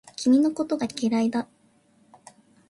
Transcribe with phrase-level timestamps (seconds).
[0.15, 1.47] 君のことが嫌いだ